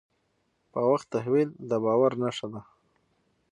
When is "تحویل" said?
1.13-1.49